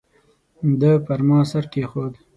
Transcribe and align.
ده 0.79 0.91
پر 1.05 1.19
ما 1.27 1.39
سر 1.51 1.63
کېښود. 1.71 2.13